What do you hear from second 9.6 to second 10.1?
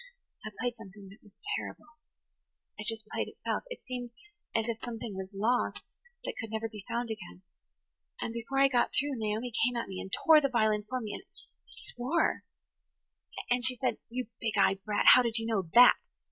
came at me,